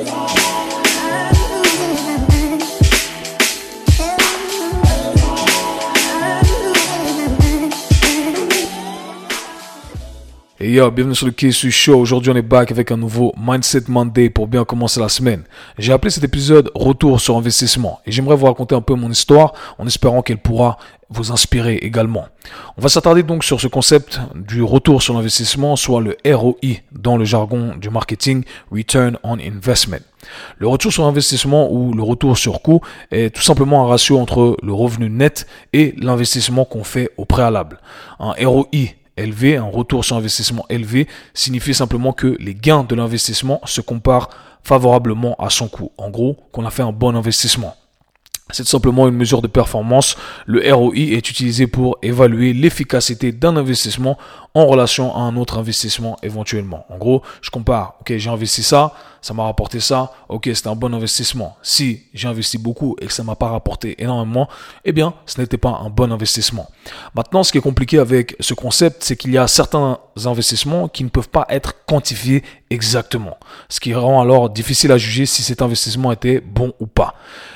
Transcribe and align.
Et 0.00 0.29
yo, 10.72 10.90
bienvenue 10.90 11.14
sur 11.14 11.26
le 11.26 11.32
KSU 11.32 11.70
Show. 11.70 11.98
Aujourd'hui, 11.98 12.30
on 12.30 12.36
est 12.36 12.42
back 12.42 12.70
avec 12.70 12.92
un 12.92 12.96
nouveau 12.96 13.32
Mindset 13.36 13.84
Monday 13.88 14.30
pour 14.30 14.46
bien 14.46 14.64
commencer 14.64 15.00
la 15.00 15.08
semaine. 15.08 15.42
J'ai 15.78 15.92
appelé 15.92 16.10
cet 16.10 16.22
épisode 16.22 16.70
Retour 16.74 17.20
sur 17.20 17.36
investissement 17.36 18.00
et 18.06 18.12
j'aimerais 18.12 18.36
vous 18.36 18.46
raconter 18.46 18.74
un 18.74 18.80
peu 18.80 18.94
mon 18.94 19.10
histoire 19.10 19.52
en 19.78 19.86
espérant 19.86 20.22
qu'elle 20.22 20.38
pourra 20.38 20.78
vous 21.08 21.32
inspirer 21.32 21.74
également. 21.76 22.26
On 22.76 22.82
va 22.82 22.88
s'attarder 22.88 23.24
donc 23.24 23.42
sur 23.42 23.60
ce 23.60 23.66
concept 23.66 24.20
du 24.34 24.62
retour 24.62 25.02
sur 25.02 25.14
l'investissement, 25.14 25.74
soit 25.74 26.00
le 26.00 26.16
ROI 26.24 26.82
dans 26.92 27.16
le 27.16 27.24
jargon 27.24 27.74
du 27.76 27.90
marketing, 27.90 28.44
Return 28.70 29.18
on 29.24 29.38
Investment. 29.40 30.04
Le 30.58 30.68
retour 30.68 30.92
sur 30.92 31.04
investissement 31.04 31.72
ou 31.72 31.94
le 31.94 32.02
retour 32.02 32.38
sur 32.38 32.62
coût 32.62 32.80
est 33.10 33.34
tout 33.34 33.42
simplement 33.42 33.84
un 33.84 33.88
ratio 33.88 34.18
entre 34.18 34.56
le 34.62 34.72
revenu 34.72 35.10
net 35.10 35.46
et 35.72 35.94
l'investissement 35.98 36.64
qu'on 36.64 36.84
fait 36.84 37.10
au 37.16 37.24
préalable. 37.24 37.80
Un 38.20 38.34
ROI 38.46 38.99
élevé, 39.20 39.56
un 39.56 39.64
retour 39.64 40.04
sur 40.04 40.16
investissement 40.16 40.66
élevé, 40.68 41.06
signifie 41.34 41.74
simplement 41.74 42.12
que 42.12 42.36
les 42.40 42.54
gains 42.54 42.84
de 42.84 42.94
l'investissement 42.94 43.60
se 43.64 43.80
comparent 43.80 44.30
favorablement 44.62 45.36
à 45.38 45.50
son 45.50 45.68
coût. 45.68 45.92
En 45.96 46.10
gros, 46.10 46.36
qu'on 46.52 46.66
a 46.66 46.70
fait 46.70 46.82
un 46.82 46.92
bon 46.92 47.14
investissement. 47.14 47.76
C'est 48.52 48.66
simplement 48.66 49.08
une 49.08 49.14
mesure 49.14 49.42
de 49.42 49.46
performance. 49.46 50.16
Le 50.46 50.72
ROI 50.72 50.96
est 50.96 51.30
utilisé 51.30 51.66
pour 51.66 51.98
évaluer 52.02 52.52
l'efficacité 52.52 53.32
d'un 53.32 53.56
investissement 53.56 54.18
en 54.54 54.66
relation 54.66 55.14
à 55.14 55.20
un 55.20 55.36
autre 55.36 55.58
investissement 55.58 56.16
éventuellement. 56.22 56.84
En 56.88 56.98
gros, 56.98 57.22
je 57.40 57.50
compare, 57.50 57.94
ok, 58.00 58.16
j'ai 58.16 58.30
investi 58.30 58.62
ça, 58.62 58.92
ça 59.20 59.34
m'a 59.34 59.44
rapporté 59.44 59.80
ça, 59.80 60.12
ok, 60.28 60.50
c'est 60.54 60.66
un 60.66 60.74
bon 60.74 60.92
investissement. 60.94 61.56
Si 61.62 62.04
j'ai 62.14 62.26
investi 62.26 62.58
beaucoup 62.58 62.96
et 63.00 63.06
que 63.06 63.12
ça 63.12 63.22
m'a 63.22 63.36
pas 63.36 63.48
rapporté 63.48 64.02
énormément, 64.02 64.48
eh 64.84 64.92
bien, 64.92 65.14
ce 65.26 65.40
n'était 65.40 65.58
pas 65.58 65.80
un 65.84 65.90
bon 65.90 66.10
investissement. 66.10 66.68
Maintenant, 67.14 67.44
ce 67.44 67.52
qui 67.52 67.58
est 67.58 67.62
compliqué 67.62 67.98
avec 67.98 68.34
ce 68.40 68.54
concept, 68.54 69.04
c'est 69.04 69.16
qu'il 69.16 69.32
y 69.32 69.38
a 69.38 69.46
certains 69.46 69.98
investissements 70.24 70.88
qui 70.88 71.04
ne 71.04 71.10
peuvent 71.10 71.28
pas 71.28 71.46
être 71.48 71.84
quantifiés 71.86 72.42
exactement. 72.70 73.36
Ce 73.68 73.78
qui 73.78 73.94
rend 73.94 74.20
alors 74.20 74.50
difficile 74.50 74.90
à 74.90 74.98
juger 74.98 75.26
si 75.26 75.42
cet 75.42 75.62
investissement 75.62 76.12
était 76.12 76.40
bon 76.40 76.72
ou 76.80 76.86
pas. 76.86 77.14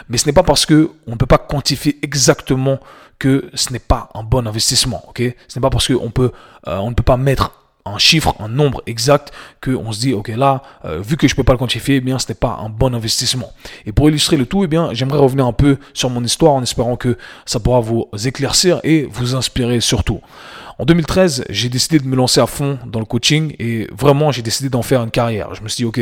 Mais 0.08 0.19
ce 0.19 0.27
n'est 0.27 0.33
pas 0.33 0.42
parce 0.42 0.67
que 0.67 0.91
on 1.06 1.12
ne 1.12 1.17
peut 1.17 1.27
pas 1.27 1.39
quantifier 1.39 1.98
exactement 2.03 2.79
que 3.19 3.51
ce 3.55 3.73
n'est 3.73 3.79
pas 3.79 4.11
un 4.15 4.23
bon 4.23 4.47
investissement, 4.47 5.03
ok? 5.09 5.23
Ce 5.48 5.59
n'est 5.59 5.62
pas 5.62 5.70
parce 5.70 5.89
qu'on 5.89 6.12
euh, 6.19 6.31
on 6.67 6.91
ne 6.91 6.95
peut 6.95 7.03
pas 7.03 7.17
mettre 7.17 7.53
un 7.87 7.98
chiffre, 7.98 8.34
un 8.41 8.48
nombre 8.48 8.83
exact, 8.87 9.33
qu'on 9.62 9.93
se 9.93 10.01
dit, 10.01 10.15
ok, 10.15 10.29
là, 10.29 10.62
euh, 10.87 11.01
vu 11.01 11.17
que 11.17 11.29
je 11.29 11.35
peux 11.35 11.45
pas 11.45 11.53
le 11.53 11.59
quantifier, 11.59 11.97
eh 11.97 12.01
bien, 12.01 12.19
ce 12.19 12.27
n'est 12.29 12.35
pas 12.35 12.59
un 12.62 12.70
bon 12.70 12.95
investissement. 12.95 13.53
Et 13.85 13.92
pour 13.92 14.09
illustrer 14.09 14.39
le 14.39 14.47
tout, 14.47 14.65
eh 14.65 14.67
bien, 14.67 14.95
j'aimerais 14.95 15.19
revenir 15.19 15.47
un 15.47 15.53
peu 15.53 15.77
sur 15.92 16.09
mon 16.09 16.25
histoire 16.25 16.55
en 16.55 16.62
espérant 16.62 16.97
que 16.97 17.19
ça 17.45 17.61
pourra 17.61 17.81
vous 17.81 18.09
éclaircir 18.25 18.81
et 18.85 19.07
vous 19.11 19.35
inspirer 19.35 19.81
surtout. 19.81 20.20
En 20.79 20.87
2013, 20.87 21.45
j'ai 21.51 21.69
décidé 21.69 22.01
de 22.01 22.07
me 22.07 22.17
lancer 22.17 22.41
à 22.41 22.47
fond 22.47 22.79
dans 22.87 22.98
le 22.98 23.05
coaching 23.05 23.55
et 23.61 23.87
vraiment, 23.97 24.33
j'ai 24.33 24.42
décidé 24.42 24.70
d'en 24.70 24.83
faire 24.83 25.03
une 25.03 25.11
carrière. 25.11 25.55
Je 25.55 25.62
me 25.62 25.69
suis 25.69 25.83
dit, 25.83 25.85
ok, 25.85 26.01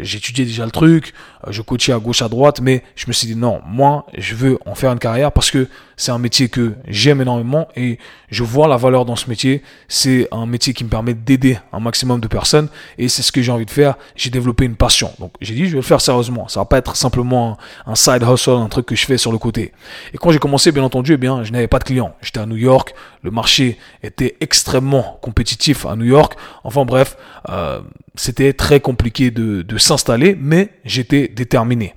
j'étudiais 0.00 0.46
déjà 0.46 0.64
le 0.64 0.70
truc, 0.70 1.12
je 1.48 1.60
coachais 1.60 1.92
à 1.92 1.98
gauche, 1.98 2.22
à 2.22 2.28
droite, 2.28 2.60
mais 2.62 2.84
je 2.94 3.06
me 3.08 3.12
suis 3.12 3.26
dit, 3.26 3.36
non, 3.36 3.60
moi, 3.66 4.06
je 4.16 4.34
veux 4.34 4.58
en 4.64 4.74
faire 4.74 4.92
une 4.92 4.98
carrière 4.98 5.32
parce 5.32 5.50
que 5.50 5.68
c'est 5.98 6.12
un 6.12 6.18
métier 6.18 6.48
que 6.48 6.74
j'aime 6.86 7.20
énormément 7.20 7.66
et 7.76 7.98
je 8.30 8.44
vois 8.44 8.68
la 8.68 8.76
valeur 8.76 9.04
dans 9.04 9.16
ce 9.16 9.28
métier. 9.28 9.62
C'est 9.88 10.28
un 10.30 10.46
métier 10.46 10.72
qui 10.72 10.84
me 10.84 10.88
permet 10.88 11.12
d'aider 11.12 11.58
un 11.72 11.80
maximum 11.80 12.20
de 12.20 12.28
personnes 12.28 12.68
et 12.98 13.08
c'est 13.08 13.22
ce 13.22 13.32
que 13.32 13.42
j'ai 13.42 13.50
envie 13.50 13.66
de 13.66 13.70
faire. 13.70 13.96
J'ai 14.14 14.30
développé 14.30 14.64
une 14.64 14.76
passion. 14.76 15.12
Donc, 15.18 15.32
j'ai 15.40 15.54
dit, 15.54 15.66
je 15.66 15.72
vais 15.72 15.78
le 15.78 15.82
faire 15.82 16.00
sérieusement. 16.00 16.46
Ça 16.46 16.60
va 16.60 16.66
pas 16.66 16.78
être 16.78 16.94
simplement 16.94 17.58
un, 17.84 17.96
side 17.96 18.22
hustle, 18.22 18.50
un 18.52 18.68
truc 18.68 18.86
que 18.86 18.94
je 18.94 19.04
fais 19.04 19.18
sur 19.18 19.32
le 19.32 19.38
côté. 19.38 19.72
Et 20.14 20.18
quand 20.18 20.30
j'ai 20.30 20.38
commencé, 20.38 20.70
bien 20.70 20.84
entendu, 20.84 21.14
eh 21.14 21.16
bien, 21.16 21.42
je 21.42 21.50
n'avais 21.50 21.66
pas 21.66 21.80
de 21.80 21.84
clients. 21.84 22.14
J'étais 22.22 22.38
à 22.38 22.46
New 22.46 22.56
York, 22.56 22.94
le 23.24 23.32
marché 23.32 23.76
était 24.04 24.36
extrêmement 24.40 25.18
compétitif 25.20 25.84
à 25.84 25.96
New 25.96 26.06
York. 26.06 26.38
Enfin 26.62 26.84
bref, 26.84 27.16
euh, 27.48 27.80
c'était 28.14 28.52
très 28.52 28.78
compliqué 28.78 29.32
de, 29.32 29.62
de 29.62 29.78
s'installer, 29.78 30.38
mais 30.40 30.70
j'étais 30.84 31.26
déterminé. 31.26 31.96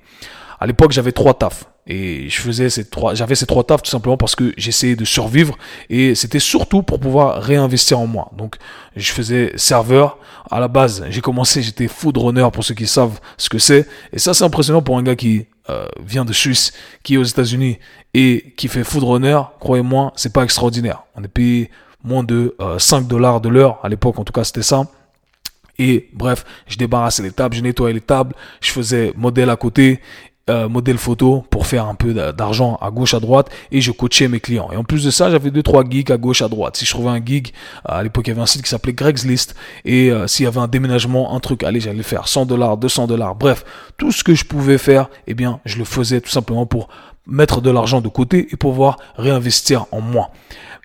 À 0.58 0.66
l'époque, 0.66 0.90
j'avais 0.90 1.12
trois 1.12 1.34
tafs. 1.34 1.66
Et 1.86 2.28
je 2.28 2.40
faisais 2.40 2.70
ces 2.70 2.88
trois, 2.88 3.14
j'avais 3.14 3.34
ces 3.34 3.46
trois 3.46 3.64
tafs 3.64 3.82
tout 3.82 3.90
simplement 3.90 4.16
parce 4.16 4.36
que 4.36 4.52
j'essayais 4.56 4.94
de 4.94 5.04
survivre 5.04 5.58
et 5.90 6.14
c'était 6.14 6.38
surtout 6.38 6.84
pour 6.84 7.00
pouvoir 7.00 7.42
réinvestir 7.42 7.98
en 7.98 8.06
moi. 8.06 8.30
Donc, 8.36 8.56
je 8.94 9.10
faisais 9.10 9.52
serveur. 9.56 10.18
À 10.48 10.60
la 10.60 10.68
base, 10.68 11.04
j'ai 11.10 11.20
commencé, 11.20 11.60
j'étais 11.60 11.88
food 11.88 12.16
runner 12.16 12.48
pour 12.52 12.62
ceux 12.62 12.74
qui 12.74 12.86
savent 12.86 13.18
ce 13.36 13.48
que 13.48 13.58
c'est. 13.58 13.88
Et 14.12 14.20
ça, 14.20 14.32
c'est 14.32 14.44
impressionnant 14.44 14.82
pour 14.82 14.96
un 14.96 15.02
gars 15.02 15.16
qui 15.16 15.46
euh, 15.70 15.86
vient 16.04 16.24
de 16.24 16.32
Suisse, 16.32 16.72
qui 17.02 17.14
est 17.14 17.16
aux 17.16 17.24
États-Unis 17.24 17.78
et 18.14 18.54
qui 18.56 18.68
fait 18.68 18.84
food 18.84 19.02
runner. 19.02 19.40
Croyez-moi, 19.58 20.12
c'est 20.14 20.32
pas 20.32 20.44
extraordinaire. 20.44 21.02
On 21.16 21.24
est 21.24 21.28
payé 21.28 21.70
moins 22.04 22.22
de 22.22 22.56
5 22.78 22.96
euh, 22.96 23.00
dollars 23.00 23.40
de 23.40 23.48
l'heure. 23.48 23.80
À 23.82 23.88
l'époque, 23.88 24.20
en 24.20 24.24
tout 24.24 24.32
cas, 24.32 24.44
c'était 24.44 24.62
ça. 24.62 24.84
Et 25.78 26.10
bref, 26.12 26.44
je 26.66 26.76
débarrassais 26.76 27.22
les 27.22 27.32
tables, 27.32 27.56
je 27.56 27.62
nettoyais 27.62 27.94
les 27.94 28.00
tables, 28.00 28.34
je 28.60 28.70
faisais 28.70 29.12
modèle 29.16 29.50
à 29.50 29.56
côté, 29.56 30.00
euh, 30.50 30.68
modèle 30.68 30.98
photo 30.98 31.44
pour 31.50 31.66
faire 31.66 31.86
un 31.86 31.94
peu 31.94 32.32
d'argent 32.32 32.78
à 32.80 32.90
gauche 32.90 33.14
à 33.14 33.20
droite 33.20 33.48
et 33.70 33.80
je 33.80 33.92
coachais 33.92 34.28
mes 34.28 34.40
clients. 34.40 34.70
Et 34.72 34.76
en 34.76 34.84
plus 34.84 35.04
de 35.04 35.10
ça, 35.10 35.30
j'avais 35.30 35.50
deux 35.50 35.62
trois 35.62 35.84
gigs 35.88 36.10
à 36.10 36.16
gauche 36.16 36.42
à 36.42 36.48
droite. 36.48 36.76
Si 36.76 36.84
je 36.84 36.90
trouvais 36.90 37.10
un 37.10 37.24
gig, 37.24 37.52
euh, 37.88 37.94
à 37.94 38.02
l'époque 38.02 38.26
il 38.26 38.30
y 38.30 38.32
avait 38.32 38.42
un 38.42 38.46
site 38.46 38.62
qui 38.62 38.68
s'appelait 38.68 38.92
Greg's 38.92 39.24
List 39.24 39.54
et 39.84 40.10
s'il 40.26 40.44
y 40.44 40.46
avait 40.46 40.60
un 40.60 40.68
déménagement, 40.68 41.34
un 41.34 41.40
truc, 41.40 41.62
allez, 41.62 41.80
j'allais 41.80 42.02
faire 42.02 42.28
100 42.28 42.46
dollars, 42.46 42.76
200 42.76 43.06
dollars, 43.06 43.34
bref, 43.34 43.64
tout 43.96 44.12
ce 44.12 44.24
que 44.24 44.34
je 44.34 44.44
pouvais 44.44 44.78
faire, 44.78 45.08
eh 45.26 45.34
bien, 45.34 45.60
je 45.64 45.78
le 45.78 45.84
faisais 45.84 46.20
tout 46.20 46.30
simplement 46.30 46.66
pour 46.66 46.88
mettre 47.26 47.60
de 47.60 47.70
l'argent 47.70 48.00
de 48.00 48.08
côté 48.08 48.48
et 48.50 48.56
pouvoir 48.56 48.98
réinvestir 49.16 49.86
en 49.92 50.00
moi. 50.00 50.30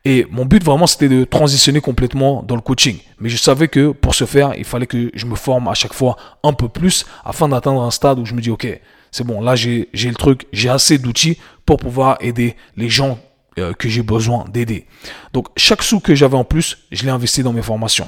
Et 0.06 0.26
mon 0.32 0.46
but 0.46 0.64
vraiment 0.64 0.88
c'était 0.88 1.10
de 1.10 1.24
transitionner 1.24 1.82
complètement 1.82 2.44
dans 2.44 2.56
le 2.56 2.62
coaching. 2.62 2.98
Mais 3.20 3.30
je 3.30 3.38
savais 3.38 3.68
que 3.68 3.92
pour 3.92 4.16
ce 4.16 4.26
faire, 4.26 4.54
il 4.58 4.64
fallait 4.64 4.88
que 4.88 5.12
je 5.14 5.26
me 5.26 5.36
forme 5.36 5.68
à 5.68 5.74
chaque 5.74 5.94
fois 5.94 6.16
un 6.44 6.54
peu 6.54 6.70
plus 6.70 7.06
afin 7.26 7.50
d'atteindre 7.50 7.82
un 7.82 7.92
stade 7.92 8.20
où 8.20 8.26
je 8.26 8.34
me 8.34 8.42
dis 8.42 8.52
ok, 8.52 8.80
c'est 9.12 9.26
bon, 9.26 9.42
là 9.42 9.56
j'ai 9.56 9.88
le 9.94 10.16
truc, 10.16 10.48
j'ai 10.52 10.70
assez 10.70 10.98
d'outils 10.98 11.38
pour 11.66 11.78
pouvoir 11.78 12.18
aider 12.22 12.56
les 12.76 12.90
gens 12.90 13.20
euh, 13.60 13.74
que 13.74 13.90
j'ai 13.90 14.04
besoin 14.04 14.46
d'aider. 14.52 14.86
Donc 15.34 15.48
chaque 15.58 15.84
sou 15.84 16.00
que 16.00 16.16
j'avais 16.16 16.38
en 16.38 16.44
plus, 16.44 16.78
je 16.92 17.04
l'ai 17.04 17.10
investi 17.10 17.44
dans 17.44 17.54
mes 17.54 17.62
formations. 17.62 18.08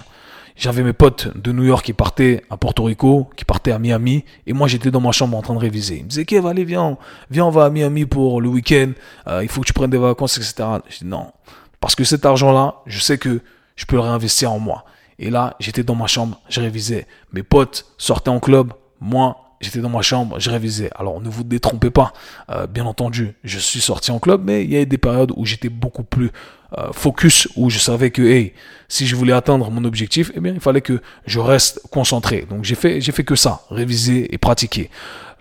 J'avais 0.56 0.84
mes 0.84 0.94
potes 0.94 1.36
de 1.38 1.54
New 1.54 1.64
York 1.64 1.86
qui 1.86 1.94
partaient 1.94 2.44
à 2.50 2.58
Porto 2.58 2.84
Rico, 2.84 3.30
qui 3.38 3.46
partaient 3.46 3.72
à 3.72 3.80
Miami, 3.80 4.26
et 4.46 4.52
moi 4.52 4.68
j'étais 4.68 4.92
dans 4.92 5.00
ma 5.00 5.14
chambre 5.14 5.38
en 5.38 5.42
train 5.42 5.54
de 5.54 5.59
réviser. 5.59 5.98
Ils 5.98 6.04
me 6.04 6.09
disaient, 6.09 6.26
Kev, 6.26 6.46
allez, 6.46 6.66
viens, 6.66 6.98
viens, 7.32 7.46
on 7.46 7.50
va 7.50 7.66
à 7.66 7.70
Miami 7.70 8.06
pour 8.06 8.42
le 8.42 8.50
week-end, 8.50 8.92
euh, 9.28 9.42
il 9.42 9.48
faut 9.48 9.62
que 9.62 9.66
tu 9.66 9.74
prennes 9.74 9.90
des 9.90 9.98
vacances, 9.98 10.38
etc. 10.38 10.68
Je 10.90 10.98
dis, 11.00 11.06
non, 11.06 11.32
parce 11.80 11.96
que 11.96 12.04
cet 12.04 12.26
argent-là, 12.26 12.76
je 12.88 13.00
sais 13.00 13.18
que 13.18 13.40
je 13.78 13.86
peux 13.86 13.96
le 13.96 14.02
réinvestir 14.02 14.52
en 14.52 14.59
moi. 14.59 14.84
Et 15.18 15.30
là, 15.30 15.56
j'étais 15.59 15.84
dans 15.84 15.96
ma 15.96 16.08
chambre, 16.08 16.40
je 16.50 16.59
révisais. 16.59 17.08
Mes 17.32 17.44
potes 17.44 17.86
sortaient 17.98 18.30
en 18.30 18.40
club, 18.40 18.74
moi, 19.00 19.49
j'étais 19.62 19.80
dans 19.80 19.90
ma 19.90 20.02
chambre, 20.02 20.40
je 20.40 20.50
révisais. 20.50 20.90
Alors 20.96 21.22
ne 21.22 21.30
vous 21.30 21.44
détrompez 21.44 21.90
pas, 21.90 22.14
euh, 22.50 22.68
bien 22.68 22.86
entendu, 22.86 23.36
je 23.44 23.59
suis 23.59 23.81
sorti 23.81 24.12
en 24.12 24.20
club, 24.20 24.42
mais 24.44 24.64
il 24.64 24.72
y 24.72 24.78
a 24.78 24.86
des 24.86 24.97
périodes 24.97 25.31
où 25.36 25.46
j'étais 25.46 25.70
beaucoup 25.70 26.03
plus 26.03 26.31
euh, 26.78 26.92
focus, 26.92 27.47
où 27.56 27.70
je 27.70 27.80
savais 27.80 28.12
que, 28.12 28.22
hey, 28.22 28.53
si 28.88 29.08
je 29.08 29.16
voulais 29.16 29.34
atteindre 29.34 29.72
mon 29.72 29.84
objectif, 29.86 30.31
eh 30.36 30.40
bien, 30.40 30.53
il 30.53 30.59
fallait 30.59 30.81
que 30.81 31.02
je 31.25 31.40
reste 31.40 31.81
concentré. 31.92 32.46
Donc 32.50 32.64
j'ai 32.64 32.75
fait, 32.75 33.02
j'ai 33.02 33.12
fait 33.12 33.24
que 33.24 33.36
ça, 33.36 33.62
réviser 33.70 34.34
et 34.34 34.38
pratiquer. 34.38 34.90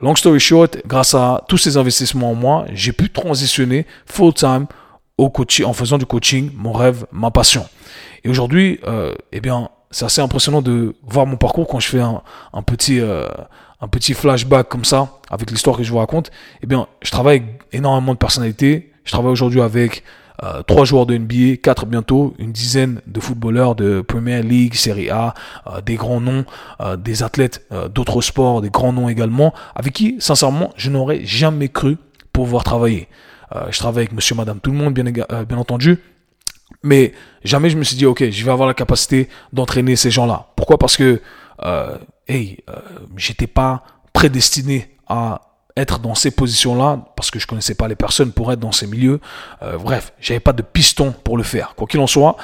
Long 0.00 0.14
story 0.14 0.40
short, 0.40 0.78
grâce 0.86 1.14
à 1.14 1.44
tous 1.48 1.58
ces 1.58 1.76
investissements 1.76 2.30
en 2.30 2.34
moi, 2.34 2.66
j'ai 2.72 2.92
pu 2.92 3.10
transitionner 3.10 3.84
full 4.06 4.32
time 4.32 4.66
au 5.18 5.28
coaching, 5.28 5.66
en 5.66 5.72
faisant 5.72 5.98
du 5.98 6.06
coaching, 6.06 6.50
mon 6.54 6.72
rêve, 6.72 7.04
ma 7.10 7.30
passion. 7.30 7.66
Et 8.24 8.28
aujourd'hui, 8.28 8.80
euh, 8.86 9.14
eh 9.32 9.40
bien, 9.40 9.68
c'est 9.90 10.04
assez 10.04 10.20
impressionnant 10.20 10.62
de 10.62 10.94
voir 11.02 11.26
mon 11.26 11.36
parcours 11.36 11.66
quand 11.66 11.80
je 11.80 11.88
fais 11.88 12.00
un, 12.00 12.22
un 12.52 12.62
petit, 12.62 13.00
euh, 13.00 13.26
un 13.80 13.88
petit 13.88 14.14
flashback 14.14 14.68
comme 14.68 14.84
ça, 14.84 15.18
avec 15.30 15.50
l'histoire 15.50 15.76
que 15.76 15.82
je 15.82 15.90
vous 15.90 15.98
raconte. 15.98 16.30
Eh 16.62 16.66
bien, 16.66 16.86
je 17.02 17.10
travaille 17.10 17.38
avec 17.38 17.60
énormément 17.72 18.12
de 18.12 18.18
personnalités. 18.18 18.92
Je 19.04 19.12
travaille 19.12 19.32
aujourd'hui 19.32 19.60
avec 19.60 20.02
euh, 20.42 20.62
trois 20.62 20.84
joueurs 20.84 21.06
de 21.06 21.16
NBA, 21.16 21.56
quatre 21.62 21.86
bientôt, 21.86 22.34
une 22.38 22.52
dizaine 22.52 23.00
de 23.06 23.20
footballeurs 23.20 23.74
de 23.74 24.00
Premier 24.00 24.42
League, 24.42 24.74
Serie 24.74 25.10
A, 25.10 25.34
euh, 25.66 25.80
des 25.80 25.96
grands 25.96 26.20
noms, 26.20 26.44
euh, 26.80 26.96
des 26.96 27.22
athlètes 27.22 27.66
d'autres 27.92 28.20
sports, 28.20 28.60
des 28.60 28.70
grands 28.70 28.92
noms 28.92 29.08
également, 29.08 29.52
avec 29.74 29.94
qui, 29.94 30.16
sincèrement, 30.20 30.72
je 30.76 30.90
n'aurais 30.90 31.24
jamais 31.24 31.68
cru 31.68 31.96
pouvoir 32.32 32.62
travailler. 32.64 33.08
je 33.70 33.78
travaille 33.78 34.02
avec 34.04 34.12
monsieur, 34.12 34.34
madame, 34.34 34.60
tout 34.60 34.70
le 34.70 34.76
monde, 34.76 34.94
bien, 34.94 35.04
bien 35.04 35.58
entendu. 35.58 35.98
Mais 36.82 37.12
jamais 37.44 37.70
je 37.70 37.76
me 37.76 37.84
suis 37.84 37.96
dit, 37.96 38.06
ok, 38.06 38.30
je 38.30 38.44
vais 38.44 38.50
avoir 38.50 38.68
la 38.68 38.74
capacité 38.74 39.28
d'entraîner 39.52 39.96
ces 39.96 40.10
gens-là. 40.10 40.46
Pourquoi? 40.56 40.78
Parce 40.78 40.96
que, 40.96 41.20
euh, 41.64 41.96
hey, 42.28 42.58
euh, 42.68 42.80
j'étais 43.16 43.46
pas 43.46 43.82
prédestiné 44.12 44.96
à 45.06 45.42
être 45.78 46.00
dans 46.00 46.14
ces 46.14 46.30
positions-là 46.30 47.04
parce 47.16 47.30
que 47.30 47.38
je 47.38 47.46
connaissais 47.46 47.74
pas 47.74 47.88
les 47.88 47.94
personnes 47.94 48.32
pour 48.32 48.52
être 48.52 48.60
dans 48.60 48.72
ces 48.72 48.86
milieux. 48.86 49.20
Euh, 49.62 49.78
bref, 49.78 50.12
j'avais 50.20 50.40
pas 50.40 50.52
de 50.52 50.62
piston 50.62 51.14
pour 51.24 51.36
le 51.36 51.44
faire. 51.44 51.74
Quoi 51.76 51.86
qu'il 51.86 52.00
en 52.00 52.06
soit, 52.06 52.36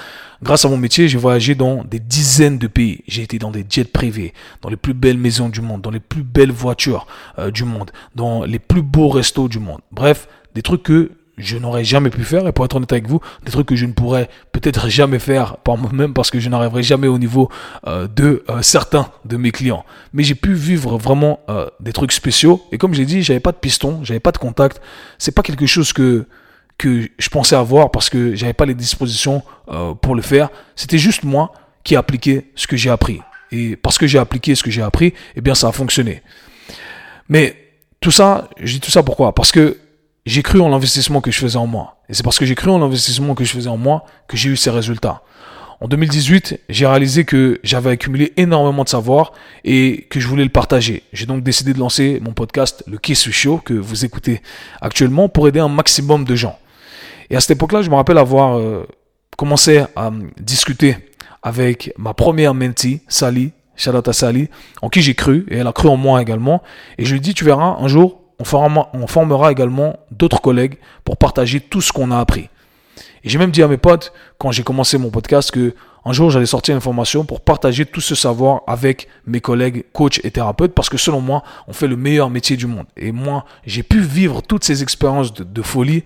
grâce 0.42 0.64
à 0.64 0.68
mon 0.68 0.76
métier, 0.76 1.08
j'ai 1.08 1.18
voyagé 1.18 1.54
dans 1.54 1.82
des 1.84 1.98
dizaines 1.98 2.58
de 2.58 2.68
pays. 2.68 3.02
J'ai 3.08 3.22
été 3.22 3.38
dans 3.38 3.50
des 3.50 3.66
jets 3.68 3.84
privés, 3.84 4.32
dans 4.62 4.68
les 4.68 4.76
plus 4.76 4.94
belles 4.94 5.18
maisons 5.18 5.48
du 5.48 5.60
monde, 5.60 5.82
dans 5.82 5.90
les 5.90 6.00
plus 6.00 6.22
belles 6.22 6.52
voitures 6.52 7.06
euh, 7.38 7.50
du 7.50 7.64
monde, 7.64 7.90
dans 8.14 8.44
les 8.44 8.60
plus 8.60 8.82
beaux 8.82 9.08
restos 9.08 9.48
du 9.48 9.58
monde. 9.58 9.80
Bref, 9.90 10.28
des 10.54 10.62
trucs 10.62 10.84
que 10.84 11.10
je 11.36 11.56
n'aurais 11.58 11.84
jamais 11.84 12.10
pu 12.10 12.22
faire, 12.22 12.46
et 12.46 12.52
pour 12.52 12.64
être 12.64 12.76
honnête 12.76 12.92
avec 12.92 13.08
vous, 13.08 13.20
des 13.44 13.50
trucs 13.50 13.66
que 13.66 13.76
je 13.76 13.86
ne 13.86 13.92
pourrais 13.92 14.28
peut-être 14.52 14.88
jamais 14.88 15.18
faire 15.18 15.56
par 15.58 15.76
moi-même 15.76 16.14
parce 16.14 16.30
que 16.30 16.38
je 16.38 16.48
n'arriverai 16.48 16.82
jamais 16.82 17.08
au 17.08 17.18
niveau 17.18 17.50
euh, 17.86 18.06
de 18.06 18.44
euh, 18.48 18.62
certains 18.62 19.10
de 19.24 19.36
mes 19.36 19.50
clients. 19.50 19.84
Mais 20.12 20.22
j'ai 20.22 20.34
pu 20.34 20.54
vivre 20.54 20.96
vraiment 20.96 21.40
euh, 21.48 21.66
des 21.80 21.92
trucs 21.92 22.12
spéciaux, 22.12 22.62
et 22.72 22.78
comme 22.78 22.94
j'ai 22.94 23.04
dit, 23.04 23.22
j'avais 23.22 23.40
pas 23.40 23.52
de 23.52 23.56
piston, 23.56 24.00
j'avais 24.02 24.20
pas 24.20 24.32
de 24.32 24.38
contact. 24.38 24.80
C'est 25.18 25.32
pas 25.32 25.42
quelque 25.42 25.66
chose 25.66 25.92
que 25.92 26.26
que 26.76 27.08
je 27.18 27.28
pensais 27.28 27.54
avoir 27.54 27.92
parce 27.92 28.10
que 28.10 28.34
j'avais 28.34 28.52
pas 28.52 28.66
les 28.66 28.74
dispositions 28.74 29.44
pour 30.02 30.16
le 30.16 30.22
faire. 30.22 30.48
C'était 30.74 30.98
juste 30.98 31.22
moi 31.22 31.52
qui 31.84 31.94
appliquais 31.94 32.50
ce 32.56 32.66
que 32.66 32.76
j'ai 32.76 32.90
appris. 32.90 33.20
Et 33.52 33.76
parce 33.76 33.96
que 33.96 34.08
j'ai 34.08 34.18
appliqué 34.18 34.56
ce 34.56 34.64
que 34.64 34.72
j'ai 34.72 34.82
appris, 34.82 35.14
eh 35.36 35.40
bien 35.40 35.54
ça 35.54 35.68
a 35.68 35.72
fonctionné. 35.72 36.22
Mais 37.28 37.56
tout 38.00 38.10
ça, 38.10 38.48
je 38.60 38.72
dis 38.72 38.80
tout 38.80 38.90
ça 38.90 39.04
pourquoi? 39.04 39.36
Parce 39.36 39.52
que 39.52 39.76
j'ai 40.26 40.42
cru 40.42 40.60
en 40.60 40.68
l'investissement 40.68 41.20
que 41.20 41.30
je 41.30 41.38
faisais 41.38 41.58
en 41.58 41.66
moi. 41.66 41.96
Et 42.08 42.14
c'est 42.14 42.22
parce 42.22 42.38
que 42.38 42.46
j'ai 42.46 42.54
cru 42.54 42.70
en 42.70 42.78
l'investissement 42.78 43.34
que 43.34 43.44
je 43.44 43.52
faisais 43.52 43.68
en 43.68 43.76
moi 43.76 44.04
que 44.26 44.36
j'ai 44.36 44.50
eu 44.50 44.56
ces 44.56 44.70
résultats. 44.70 45.22
En 45.80 45.88
2018, 45.88 46.60
j'ai 46.70 46.86
réalisé 46.86 47.24
que 47.24 47.60
j'avais 47.62 47.90
accumulé 47.90 48.32
énormément 48.36 48.84
de 48.84 48.88
savoir 48.88 49.32
et 49.64 50.06
que 50.08 50.20
je 50.20 50.28
voulais 50.28 50.44
le 50.44 50.50
partager. 50.50 51.02
J'ai 51.12 51.26
donc 51.26 51.42
décidé 51.42 51.74
de 51.74 51.78
lancer 51.78 52.20
mon 52.22 52.32
podcast, 52.32 52.84
le 52.86 52.96
Kiss 52.96 53.30
Show, 53.30 53.58
que 53.58 53.74
vous 53.74 54.04
écoutez 54.04 54.40
actuellement, 54.80 55.28
pour 55.28 55.46
aider 55.46 55.60
un 55.60 55.68
maximum 55.68 56.24
de 56.24 56.36
gens. 56.36 56.58
Et 57.28 57.36
à 57.36 57.40
cette 57.40 57.50
époque-là, 57.52 57.82
je 57.82 57.90
me 57.90 57.96
rappelle 57.96 58.18
avoir 58.18 58.58
euh, 58.58 58.86
commencé 59.36 59.84
à 59.94 60.10
discuter 60.40 60.96
avec 61.42 61.92
ma 61.98 62.14
première 62.14 62.54
mentee, 62.54 63.02
Sally, 63.08 63.50
à 63.86 64.12
Sally, 64.12 64.48
en 64.80 64.88
qui 64.88 65.02
j'ai 65.02 65.14
cru, 65.14 65.44
et 65.50 65.58
elle 65.58 65.66
a 65.66 65.72
cru 65.72 65.88
en 65.88 65.96
moi 65.96 66.22
également. 66.22 66.62
Et 66.96 67.04
je 67.04 67.10
lui 67.10 67.18
ai 67.18 67.20
dit, 67.20 67.34
tu 67.34 67.44
verras, 67.44 67.76
un 67.78 67.88
jour, 67.88 68.22
on 68.38 69.06
formera, 69.06 69.52
également 69.52 69.98
d'autres 70.10 70.40
collègues 70.40 70.78
pour 71.04 71.16
partager 71.16 71.60
tout 71.60 71.80
ce 71.80 71.92
qu'on 71.92 72.10
a 72.10 72.18
appris. 72.18 72.48
Et 73.24 73.28
j'ai 73.28 73.38
même 73.38 73.50
dit 73.50 73.62
à 73.62 73.68
mes 73.68 73.76
potes, 73.76 74.12
quand 74.38 74.52
j'ai 74.52 74.62
commencé 74.62 74.98
mon 74.98 75.10
podcast, 75.10 75.50
que 75.50 75.74
un 76.04 76.12
jour 76.12 76.30
j'allais 76.30 76.46
sortir 76.46 76.74
une 76.74 76.82
formation 76.82 77.24
pour 77.24 77.40
partager 77.40 77.86
tout 77.86 78.02
ce 78.02 78.14
savoir 78.14 78.62
avec 78.66 79.08
mes 79.26 79.40
collègues 79.40 79.84
coachs 79.92 80.20
et 80.22 80.30
thérapeutes, 80.30 80.74
parce 80.74 80.90
que 80.90 80.98
selon 80.98 81.20
moi, 81.20 81.42
on 81.66 81.72
fait 81.72 81.86
le 81.86 81.96
meilleur 81.96 82.28
métier 82.28 82.56
du 82.56 82.66
monde. 82.66 82.86
Et 82.96 83.10
moi, 83.10 83.46
j'ai 83.64 83.82
pu 83.82 84.00
vivre 84.00 84.42
toutes 84.42 84.64
ces 84.64 84.82
expériences 84.82 85.32
de, 85.32 85.62
folie, 85.62 86.04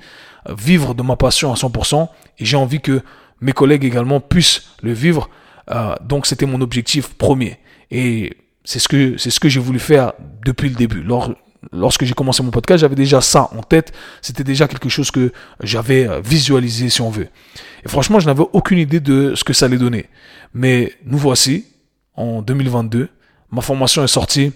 euh, 0.48 0.54
vivre 0.56 0.94
de 0.94 1.02
ma 1.02 1.16
passion 1.16 1.52
à 1.52 1.56
100%, 1.56 2.08
et 2.38 2.44
j'ai 2.44 2.56
envie 2.56 2.80
que 2.80 3.02
mes 3.40 3.52
collègues 3.52 3.84
également 3.84 4.20
puissent 4.20 4.68
le 4.82 4.92
vivre. 4.92 5.28
Euh, 5.70 5.94
donc 6.02 6.26
c'était 6.26 6.46
mon 6.46 6.60
objectif 6.60 7.14
premier. 7.14 7.58
Et 7.90 8.36
c'est 8.64 8.78
ce 8.78 8.88
que 8.88 9.16
c'est 9.16 9.30
ce 9.30 9.40
que 9.40 9.48
j'ai 9.48 9.60
voulu 9.60 9.78
faire 9.78 10.12
depuis 10.44 10.68
le 10.68 10.74
début. 10.74 11.02
Lors, 11.02 11.34
lorsque 11.72 12.04
j'ai 12.04 12.14
commencé 12.14 12.42
mon 12.42 12.50
podcast, 12.50 12.80
j'avais 12.80 12.94
déjà 12.94 13.20
ça 13.20 13.50
en 13.56 13.62
tête. 13.62 13.92
C'était 14.22 14.44
déjà 14.44 14.68
quelque 14.68 14.88
chose 14.88 15.10
que 15.10 15.32
j'avais 15.62 16.06
euh, 16.06 16.20
visualisé, 16.20 16.88
si 16.88 17.00
on 17.00 17.10
veut. 17.10 17.28
Et 17.84 17.88
franchement, 17.88 18.20
je 18.20 18.26
n'avais 18.26 18.44
aucune 18.52 18.78
idée 18.78 19.00
de 19.00 19.34
ce 19.34 19.44
que 19.44 19.52
ça 19.52 19.66
allait 19.66 19.78
donner. 19.78 20.06
Mais 20.54 20.92
nous 21.04 21.18
voici, 21.18 21.64
en 22.18 22.42
2022. 22.42 23.08
Ma 23.50 23.62
formation 23.62 24.04
est 24.04 24.08
sortie 24.08 24.52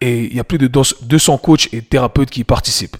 et 0.00 0.24
il 0.24 0.34
y 0.34 0.40
a 0.40 0.44
plus 0.44 0.58
de 0.58 0.66
200 0.66 1.38
coachs 1.38 1.72
et 1.72 1.82
thérapeutes 1.82 2.30
qui 2.30 2.40
y 2.40 2.44
participent. 2.44 2.96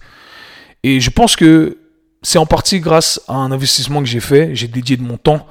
Et 0.83 1.01
je 1.01 1.11
pense 1.11 1.35
que 1.35 1.79
c'est 2.23 2.39
en 2.39 2.47
partie 2.47 2.81
grâce 2.81 3.21
à 3.27 3.35
un 3.35 3.51
investissement 3.51 4.01
que 4.01 4.07
j'ai 4.07 4.21
fait. 4.21 4.55
J'ai 4.55 4.69
dédié 4.69 4.97
de 4.97 5.03
mon 5.03 5.17
temps, 5.17 5.47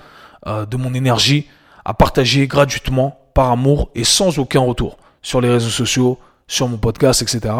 euh, 0.48 0.66
de 0.66 0.78
mon 0.78 0.94
énergie 0.94 1.48
à 1.84 1.94
partager 1.94 2.46
gratuitement, 2.48 3.20
par 3.34 3.52
amour 3.52 3.90
et 3.96 4.04
sans 4.04 4.38
aucun 4.38 4.60
retour 4.60 4.98
sur 5.22 5.42
les 5.42 5.50
réseaux 5.50 5.70
sociaux, 5.70 6.20
sur 6.50 6.68
mon 6.68 6.78
podcast, 6.78 7.22
etc. 7.22 7.54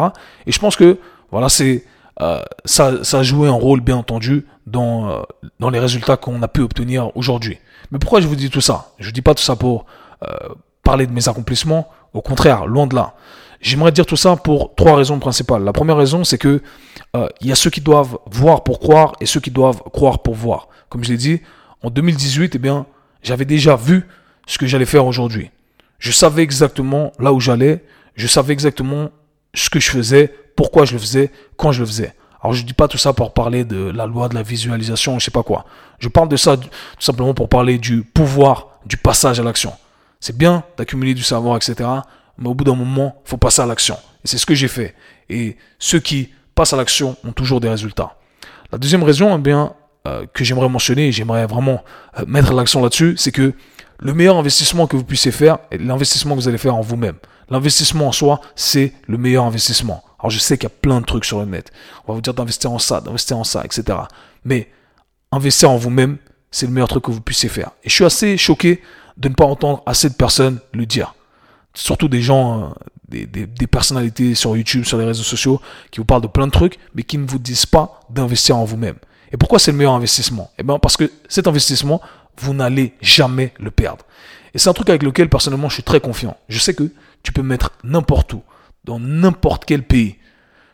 Et 0.46 0.52
je 0.52 0.58
pense 0.58 0.76
que 0.76 0.98
voilà, 1.30 1.48
c'est 1.48 1.84
euh, 2.20 2.42
ça, 2.66 3.02
ça 3.02 3.20
a 3.20 3.22
joué 3.22 3.48
un 3.48 3.52
rôle 3.52 3.80
bien 3.80 3.96
entendu 3.96 4.44
dans 4.66 5.08
euh, 5.08 5.22
dans 5.58 5.70
les 5.70 5.78
résultats 5.78 6.18
qu'on 6.18 6.42
a 6.42 6.48
pu 6.48 6.60
obtenir 6.60 7.16
aujourd'hui. 7.16 7.58
Mais 7.90 7.98
pourquoi 7.98 8.20
je 8.20 8.26
vous 8.26 8.36
dis 8.36 8.50
tout 8.50 8.60
ça? 8.60 8.92
Je 8.98 9.10
dis 9.10 9.22
pas 9.22 9.34
tout 9.34 9.42
ça 9.42 9.56
pour 9.56 9.86
euh, 10.22 10.34
parler 10.82 11.06
de 11.06 11.12
mes 11.12 11.26
accomplissements. 11.28 11.88
Au 12.12 12.20
contraire, 12.20 12.66
loin 12.66 12.86
de 12.86 12.94
là. 12.94 13.14
J'aimerais 13.60 13.92
dire 13.92 14.04
tout 14.04 14.16
ça 14.16 14.36
pour 14.36 14.74
trois 14.74 14.96
raisons 14.96 15.18
principales. 15.18 15.62
La 15.64 15.72
première 15.72 15.96
raison, 15.96 16.24
c'est 16.24 16.38
que 16.38 16.60
il 17.40 17.48
y 17.48 17.52
a 17.52 17.56
ceux 17.56 17.70
qui 17.70 17.80
doivent 17.80 18.18
voir 18.30 18.62
pour 18.62 18.78
croire 18.78 19.12
et 19.20 19.26
ceux 19.26 19.40
qui 19.40 19.50
doivent 19.50 19.82
croire 19.92 20.20
pour 20.20 20.34
voir. 20.34 20.68
Comme 20.88 21.04
je 21.04 21.10
l'ai 21.10 21.18
dit, 21.18 21.40
en 21.82 21.90
2018, 21.90 22.54
eh 22.54 22.58
bien, 22.58 22.86
j'avais 23.22 23.44
déjà 23.44 23.76
vu 23.76 24.06
ce 24.46 24.58
que 24.58 24.66
j'allais 24.66 24.86
faire 24.86 25.04
aujourd'hui. 25.06 25.50
Je 25.98 26.10
savais 26.10 26.42
exactement 26.42 27.12
là 27.18 27.32
où 27.32 27.40
j'allais. 27.40 27.84
Je 28.20 28.26
savais 28.26 28.52
exactement 28.52 29.08
ce 29.54 29.70
que 29.70 29.80
je 29.80 29.90
faisais, 29.90 30.34
pourquoi 30.54 30.84
je 30.84 30.92
le 30.92 30.98
faisais, 30.98 31.30
quand 31.56 31.72
je 31.72 31.80
le 31.80 31.86
faisais. 31.86 32.14
Alors 32.42 32.52
je 32.52 32.62
dis 32.66 32.74
pas 32.74 32.86
tout 32.86 32.98
ça 32.98 33.14
pour 33.14 33.32
parler 33.32 33.64
de 33.64 33.90
la 33.90 34.04
loi 34.04 34.28
de 34.28 34.34
la 34.34 34.42
visualisation, 34.42 35.18
je 35.18 35.24
sais 35.24 35.30
pas 35.30 35.42
quoi. 35.42 35.64
Je 35.98 36.08
parle 36.08 36.28
de 36.28 36.36
ça 36.36 36.58
tout 36.58 36.68
simplement 36.98 37.32
pour 37.32 37.48
parler 37.48 37.78
du 37.78 38.02
pouvoir 38.02 38.78
du 38.84 38.98
passage 38.98 39.40
à 39.40 39.42
l'action. 39.42 39.72
C'est 40.20 40.36
bien 40.36 40.64
d'accumuler 40.76 41.14
du 41.14 41.22
savoir, 41.22 41.56
etc. 41.56 41.88
Mais 42.36 42.48
au 42.50 42.52
bout 42.52 42.64
d'un 42.64 42.74
moment, 42.74 43.22
faut 43.24 43.38
passer 43.38 43.62
à 43.62 43.66
l'action. 43.66 43.96
Et 44.22 44.28
c'est 44.28 44.36
ce 44.36 44.44
que 44.44 44.54
j'ai 44.54 44.68
fait. 44.68 44.94
Et 45.30 45.56
ceux 45.78 45.98
qui 45.98 46.28
passent 46.54 46.74
à 46.74 46.76
l'action 46.76 47.16
ont 47.24 47.32
toujours 47.32 47.60
des 47.60 47.70
résultats. 47.70 48.18
La 48.70 48.76
deuxième 48.76 49.02
raison, 49.02 49.34
eh 49.34 49.40
bien, 49.40 49.72
euh, 50.06 50.26
que 50.34 50.44
j'aimerais 50.44 50.68
mentionner, 50.68 51.10
j'aimerais 51.10 51.46
vraiment 51.46 51.82
euh, 52.18 52.24
mettre 52.26 52.52
l'accent 52.52 52.82
là-dessus, 52.82 53.14
c'est 53.16 53.32
que 53.32 53.54
le 54.00 54.14
meilleur 54.14 54.36
investissement 54.36 54.86
que 54.86 54.96
vous 54.96 55.04
puissiez 55.04 55.30
faire 55.30 55.58
est 55.70 55.78
l'investissement 55.78 56.34
que 56.34 56.40
vous 56.40 56.48
allez 56.48 56.58
faire 56.58 56.74
en 56.74 56.80
vous-même. 56.80 57.16
L'investissement 57.50 58.08
en 58.08 58.12
soi, 58.12 58.40
c'est 58.56 58.92
le 59.06 59.18
meilleur 59.18 59.44
investissement. 59.44 60.02
Alors 60.18 60.30
je 60.30 60.38
sais 60.38 60.56
qu'il 60.56 60.68
y 60.68 60.72
a 60.72 60.74
plein 60.80 61.00
de 61.00 61.06
trucs 61.06 61.24
sur 61.24 61.38
le 61.40 61.46
net. 61.46 61.70
On 62.06 62.12
va 62.12 62.14
vous 62.14 62.22
dire 62.22 62.34
d'investir 62.34 62.72
en 62.72 62.78
ça, 62.78 63.00
d'investir 63.00 63.36
en 63.36 63.44
ça, 63.44 63.62
etc. 63.64 63.98
Mais 64.44 64.68
investir 65.32 65.70
en 65.70 65.76
vous-même, 65.76 66.18
c'est 66.50 66.66
le 66.66 66.72
meilleur 66.72 66.88
truc 66.88 67.04
que 67.04 67.10
vous 67.10 67.20
puissiez 67.20 67.48
faire. 67.48 67.70
Et 67.84 67.88
je 67.88 67.94
suis 67.94 68.04
assez 68.04 68.36
choqué 68.36 68.82
de 69.16 69.28
ne 69.28 69.34
pas 69.34 69.44
entendre 69.44 69.82
assez 69.86 70.08
de 70.08 70.14
personnes 70.14 70.60
le 70.72 70.86
dire. 70.86 71.14
Surtout 71.74 72.08
des 72.08 72.22
gens, 72.22 72.64
euh, 72.64 72.68
des, 73.08 73.26
des, 73.26 73.66
personnalités 73.66 74.34
sur 74.34 74.56
YouTube, 74.56 74.84
sur 74.84 74.98
les 74.98 75.04
réseaux 75.04 75.22
sociaux, 75.22 75.60
qui 75.90 76.00
vous 76.00 76.04
parlent 76.04 76.22
de 76.22 76.26
plein 76.26 76.46
de 76.46 76.52
trucs, 76.52 76.78
mais 76.94 77.02
qui 77.02 77.18
ne 77.18 77.26
vous 77.26 77.38
disent 77.38 77.66
pas 77.66 78.00
d'investir 78.10 78.56
en 78.56 78.64
vous-même. 78.64 78.96
Et 79.32 79.36
pourquoi 79.36 79.58
c'est 79.58 79.70
le 79.70 79.76
meilleur 79.76 79.94
investissement? 79.94 80.50
Eh 80.58 80.62
bien 80.62 80.78
parce 80.78 80.96
que 80.96 81.10
cet 81.28 81.46
investissement, 81.46 82.00
vous 82.40 82.54
n'allez 82.54 82.94
jamais 83.00 83.52
le 83.58 83.70
perdre. 83.70 84.04
Et 84.54 84.58
c'est 84.58 84.68
un 84.68 84.72
truc 84.72 84.88
avec 84.88 85.02
lequel 85.02 85.28
personnellement 85.28 85.68
je 85.68 85.74
suis 85.74 85.82
très 85.82 86.00
confiant. 86.00 86.36
Je 86.48 86.58
sais 86.58 86.74
que 86.74 86.90
tu 87.22 87.32
peux 87.32 87.42
me 87.42 87.48
mettre 87.48 87.72
n'importe 87.84 88.32
où, 88.32 88.42
dans 88.84 88.98
n'importe 88.98 89.64
quel 89.64 89.82
pays. 89.82 90.16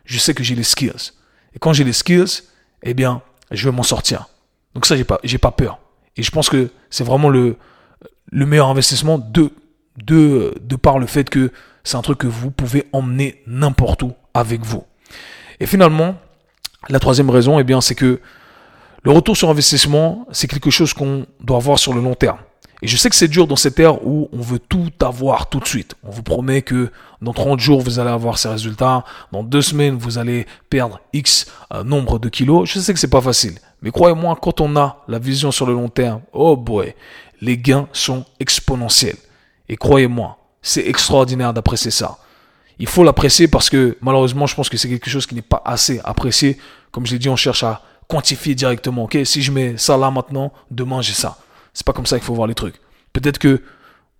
Je 0.05 0.19
sais 0.19 0.35
que 0.35 0.45
j'ai 0.45 0.55
les 0.55 0.63
skills. 0.63 1.13
Et 1.55 1.59
quand 1.59 1.73
j'ai 1.73 1.85
les 1.85 1.93
skills, 1.93 2.43
eh 2.83 2.95
bien, 2.95 3.23
je 3.51 3.69
vais 3.69 3.75
m'en 3.75 3.83
sortir. 3.83 4.29
Donc 4.75 4.87
ça, 4.87 4.97
j'ai 4.97 5.05
pas, 5.05 5.19
j'ai 5.25 5.39
pas 5.39 5.51
peur. 5.51 5.81
Et 6.17 6.23
je 6.23 6.31
pense 6.31 6.49
que 6.49 6.71
c'est 6.91 7.05
vraiment 7.05 7.29
le, 7.29 7.57
le 8.31 8.47
meilleur 8.47 8.69
investissement 8.69 9.19
de, 9.19 9.51
de, 9.97 10.55
de 10.61 10.77
par 10.77 10.99
le 10.99 11.07
fait 11.07 11.29
que 11.29 11.53
c'est 11.85 11.97
un 11.97 12.03
truc 12.03 12.19
que 12.19 12.27
vous 12.27 12.51
pouvez 12.51 12.87
emmener 12.93 13.43
n'importe 13.47 14.03
où 14.03 14.15
avec 14.35 14.63
vous. 14.63 14.85
Et 15.61 15.67
finalement, 15.67 16.17
la 16.89 17.01
troisième 17.01 17.31
raison, 17.31 17.59
eh 17.59 17.65
bien, 17.65 17.81
c'est 17.81 17.95
que 17.95 18.21
le 19.07 19.13
retour 19.13 19.37
sur 19.37 19.49
investissement, 19.51 20.27
c'est 20.33 20.49
quelque 20.49 20.69
chose 20.69 20.93
qu'on 20.93 21.27
doit 21.41 21.61
voir 21.61 21.79
sur 21.79 21.95
le 21.95 22.01
long 22.01 22.17
terme. 22.17 22.39
Et 22.83 22.89
je 22.89 22.97
sais 22.97 23.09
que 23.09 23.15
c'est 23.15 23.29
dur 23.29 23.47
dans 23.47 23.55
cette 23.55 23.79
ère 23.79 24.05
où 24.05 24.29
on 24.33 24.41
veut 24.41 24.59
tout 24.59 24.91
avoir 25.01 25.49
tout 25.49 25.61
de 25.61 25.65
suite. 25.65 25.95
On 26.03 26.11
vous 26.11 26.25
promet 26.25 26.63
que 26.63 26.91
dans 27.23 27.33
30 27.33 27.61
jours, 27.61 27.81
vous 27.81 28.01
allez 28.01 28.11
avoir 28.11 28.37
ces 28.37 28.49
résultats. 28.49 29.05
Dans 29.31 29.45
deux 29.45 29.63
semaines, 29.63 29.95
vous 29.95 30.19
allez 30.19 30.45
perdre 30.71 31.01
X 31.13 31.47
euh, 31.73 31.85
nombre 31.85 32.19
de 32.19 32.29
kilos. 32.29 32.69
Je 32.69 32.81
sais 32.81 32.93
que 32.93 32.99
c'est 32.99 33.07
pas 33.07 33.21
facile. 33.21 33.61
Mais 33.81 33.93
croyez-moi, 33.93 34.37
quand 34.43 34.61
on 34.61 34.75
a 34.75 35.05
la 35.07 35.21
vision 35.21 35.53
sur 35.53 35.67
le 35.67 35.75
long 35.75 35.89
terme, 35.89 36.23
oh 36.33 36.57
boy, 36.57 36.93
les 37.41 37.57
gains 37.57 37.87
sont 37.93 38.25
exponentiels. 38.41 39.19
Et 39.69 39.77
croyez-moi, 39.77 40.37
c'est 40.63 40.85
extraordinaire 40.85 41.55
d'apprécier 41.55 41.93
ça. 41.93 42.19
Il 42.81 42.89
faut 42.89 43.05
l'apprécier 43.05 43.47
parce 43.47 43.71
que 43.71 43.97
malheureusement, 44.01 44.49
je 44.49 44.57
pense 44.57 44.69
que 44.69 44.77
c'est 44.77 44.89
quelque 44.89 45.09
chose 45.09 45.27
qui 45.27 45.37
n'est 45.37 45.43
pas 45.43 45.63
assez 45.65 46.01
apprécié. 46.03 46.59
Comme 46.91 47.07
je 47.07 47.13
l'ai 47.13 47.21
dit, 47.21 47.29
on 47.29 47.37
cherche 47.37 47.63
à 47.63 47.83
quantifier 48.09 48.55
directement. 48.55 49.05
Ok, 49.05 49.19
si 49.25 49.43
je 49.43 49.53
mets 49.53 49.77
ça 49.77 49.97
là 49.97 50.11
maintenant, 50.11 50.53
demain 50.71 51.03
j'ai 51.03 51.15
ça. 51.15 51.39
C'est 51.75 51.87
pas 51.87 51.93
comme 51.93 52.07
ça 52.07 52.17
qu'il 52.17 52.25
faut 52.25 52.35
voir 52.35 52.47
les 52.47 52.55
trucs. 52.55 52.81
Peut-être 53.13 53.39
que 53.39 53.63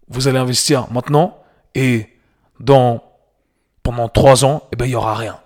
vous 0.09 0.29
allez 0.29 0.39
investir 0.39 0.91
maintenant 0.91 1.39
et 1.75 2.09
dans 2.61 3.03
pendant 3.83 4.09
trois 4.09 4.45
ans, 4.45 4.65
eh 4.73 4.77
ben, 4.77 4.87
il 4.87 4.91
y 4.91 4.95
aura 4.97 5.15
rien. 5.15 5.39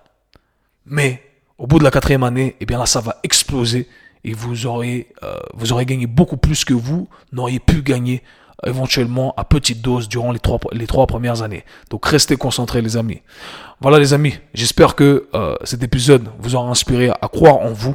Mais 0.87 1.23
au 1.59 1.67
bout 1.67 1.79
de 1.79 1.85
la 1.85 1.91
quatrième 1.91 2.23
année, 2.23 2.57
eh 2.59 2.65
bien 2.65 2.79
là, 2.79 2.87
ça 2.87 3.01
va 3.01 3.17
exploser 3.23 3.87
et 4.25 4.33
vous 4.33 4.67
aurez, 4.67 5.09
euh, 5.23 5.39
vous 5.55 5.73
aurez 5.73 5.85
gagné 5.85 6.07
beaucoup 6.07 6.39
plus 6.39 6.65
que 6.65 6.73
vous 6.73 7.07
n'auriez 7.33 7.61
pu 7.61 7.83
gagner 7.83 8.23
euh, 8.65 8.71
éventuellement 8.71 9.35
à 9.37 9.45
petite 9.45 9.83
dose 9.83 10.09
durant 10.09 10.33
les 10.33 10.39
trois, 10.39 10.59
les 10.73 10.87
trois 10.87 11.07
premières 11.07 11.43
années. 11.43 11.65
Donc 11.91 12.07
restez 12.07 12.37
concentrés 12.37 12.81
les 12.81 12.97
amis. 12.97 13.21
Voilà 13.81 13.99
les 13.99 14.15
amis, 14.15 14.35
j'espère 14.55 14.95
que 14.95 15.29
euh, 15.35 15.55
cet 15.65 15.83
épisode 15.83 16.29
vous 16.39 16.55
aura 16.55 16.71
inspiré 16.71 17.11
à 17.11 17.29
croire 17.29 17.59
en 17.59 17.73
vous, 17.73 17.95